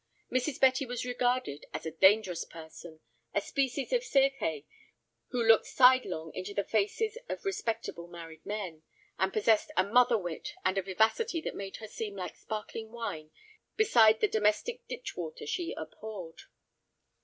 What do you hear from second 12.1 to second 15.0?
like sparkling wine beside the "domestic